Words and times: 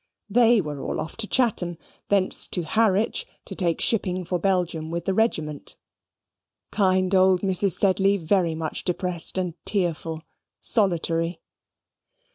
They 0.31 0.61
were 0.61 0.81
all 0.81 0.99
off 0.99 1.15
to 1.17 1.27
Chatham, 1.27 1.77
thence 2.09 2.47
to 2.47 2.63
Harwich, 2.63 3.27
to 3.45 3.53
take 3.53 3.79
shipping 3.79 4.25
for 4.25 4.39
Belgium 4.39 4.89
with 4.89 5.05
the 5.05 5.13
regiment 5.13 5.77
kind 6.71 7.13
old 7.13 7.41
Mrs. 7.41 7.73
Sedley 7.77 8.17
very 8.17 8.55
much 8.55 8.83
depressed 8.83 9.37
and 9.37 9.53
tearful, 9.63 10.23
solitary. 10.59 11.39